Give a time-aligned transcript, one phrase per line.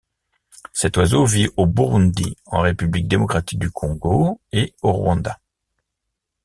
[0.73, 5.39] Cet oiseau vit au Burundi, en République démocratique du Congo et au Rwanda.